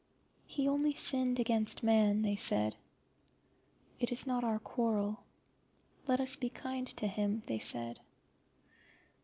"He 0.47 0.67
only 0.67 0.95
sinned 0.95 1.39
against 1.39 1.83
Man," 1.83 2.23
they 2.23 2.35
said; 2.35 2.75
"it 3.99 4.11
is 4.11 4.25
not 4.25 4.43
our 4.43 4.57
quarrel." 4.57 5.19
"Let 6.07 6.19
us 6.19 6.35
be 6.35 6.49
kind 6.49 6.87
to 6.97 7.05
him," 7.05 7.43
they 7.45 7.59
said. 7.59 7.99